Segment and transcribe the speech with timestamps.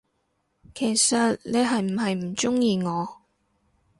[0.73, 3.17] 其實你係唔係唔鍾意我，？